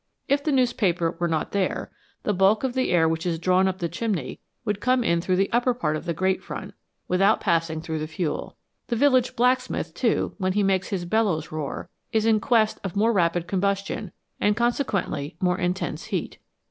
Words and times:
If 0.27 0.43
the 0.43 0.51
newspaper 0.51 1.15
were 1.19 1.27
not 1.27 1.51
there, 1.51 1.91
the 2.23 2.33
bulk 2.33 2.63
of 2.63 2.73
the 2.73 2.89
air 2.89 3.07
which 3.07 3.23
is 3.23 3.37
drawn 3.37 3.67
up 3.67 3.77
the 3.77 3.87
chimney 3.87 4.39
would 4.65 4.79
come 4.81 5.03
in 5.03 5.21
through 5.21 5.35
the 5.35 5.51
upper 5.51 5.75
part 5.75 5.95
of 5.95 6.05
the 6.05 6.13
grate 6.15 6.41
front, 6.41 6.73
without 7.07 7.39
passing 7.39 7.81
through 7.81 7.99
the 7.99 8.07
fuel. 8.07 8.57
The 8.87 8.95
village 8.95 9.35
blacksmith, 9.35 9.93
too, 9.93 10.33
when 10.39 10.53
he 10.53 10.63
makes 10.63 10.87
his 10.87 11.05
bellows 11.05 11.51
roar, 11.51 11.87
is 12.11 12.25
in 12.25 12.39
quest 12.39 12.79
of 12.83 12.95
more 12.95 13.13
rapid 13.13 13.45
combustion, 13.47 14.11
and 14.39 14.57
consequently 14.57 15.37
more 15.39 15.59
intense 15.59 16.05
heat. 16.05 16.39